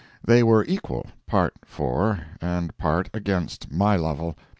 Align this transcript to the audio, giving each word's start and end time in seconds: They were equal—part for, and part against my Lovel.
They 0.25 0.41
were 0.41 0.65
equal—part 0.65 1.53
for, 1.63 2.21
and 2.41 2.75
part 2.79 3.11
against 3.13 3.71
my 3.71 3.95
Lovel. 3.97 4.35